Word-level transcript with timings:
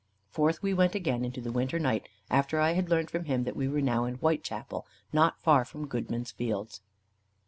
Forth 0.31 0.63
we 0.63 0.73
went 0.73 0.95
again 0.95 1.23
into 1.23 1.41
the 1.41 1.51
winter 1.51 1.77
night, 1.77 2.09
after 2.27 2.59
I 2.59 2.71
had 2.71 2.89
learned 2.89 3.11
from 3.11 3.25
him 3.25 3.43
that 3.43 3.55
we 3.55 3.67
were 3.67 3.81
now 3.81 4.05
in 4.05 4.15
Whitechapel, 4.15 4.87
not 5.13 5.39
far 5.39 5.63
from 5.63 5.85
Goodman's 5.85 6.31
Fields. 6.31 6.81